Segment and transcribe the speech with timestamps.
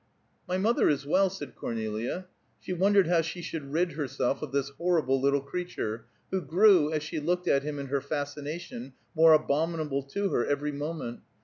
[0.47, 2.25] "My mother is well," said Cornelia.
[2.59, 7.03] She wondered how she should rid herself of this horrible little creature, who grew, as
[7.03, 11.19] she looked at him in her fascination, more abominable to her every moment.